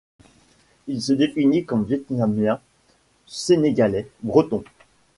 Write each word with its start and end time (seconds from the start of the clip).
Il 0.87 0.99
se 0.99 1.13
définit 1.13 1.63
comme 1.63 1.85
Vietnamien-Sénégalais-Breton. 1.85 4.63